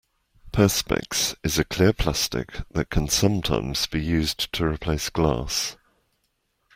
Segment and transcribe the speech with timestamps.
[0.51, 5.77] Perspex is a clear plastic that can sometimes be used to replace glass